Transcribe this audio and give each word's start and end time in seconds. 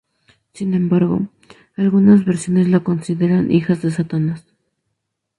Sin 0.55 0.73
embargo, 0.73 1.29
algunas 1.77 2.25
versiones 2.25 2.67
la 2.67 2.79
consideran 2.79 3.51
hija 3.51 3.75
de 3.75 3.91
Satanás. 3.91 4.43